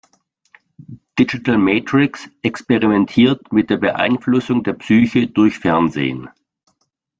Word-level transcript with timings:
Digital 1.19 1.59
Matrix 1.59 2.27
experimentiert 2.43 3.53
mit 3.53 3.69
der 3.69 3.77
Beeinflussung 3.77 4.63
der 4.63 4.73
Psyche 4.73 5.27
durch 5.27 5.59
Fernsehen. 5.59 6.27